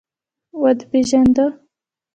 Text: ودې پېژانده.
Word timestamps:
ودې 0.61 0.85
پېژانده. 0.91 1.45